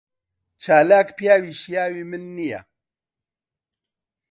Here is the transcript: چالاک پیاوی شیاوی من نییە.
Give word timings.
چالاک 0.63 1.07
پیاوی 1.17 1.53
شیاوی 1.61 2.03
من 2.09 2.23
نییە. 2.35 2.61